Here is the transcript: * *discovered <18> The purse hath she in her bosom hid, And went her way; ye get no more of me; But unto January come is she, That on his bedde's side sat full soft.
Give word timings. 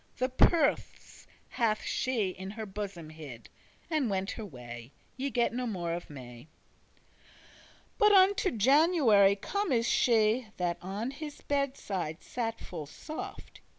* 0.05 0.09
*discovered 0.15 0.45
<18> 0.45 0.47
The 0.47 0.49
purse 0.49 1.27
hath 1.49 1.83
she 1.83 2.29
in 2.29 2.49
her 2.49 2.65
bosom 2.65 3.11
hid, 3.11 3.49
And 3.87 4.09
went 4.09 4.31
her 4.31 4.43
way; 4.47 4.93
ye 5.15 5.29
get 5.29 5.53
no 5.53 5.67
more 5.67 5.93
of 5.93 6.09
me; 6.09 6.47
But 7.99 8.11
unto 8.11 8.49
January 8.49 9.35
come 9.35 9.71
is 9.71 9.87
she, 9.87 10.47
That 10.57 10.79
on 10.81 11.11
his 11.11 11.41
bedde's 11.41 11.81
side 11.81 12.23
sat 12.23 12.59
full 12.59 12.87
soft. 12.87 13.61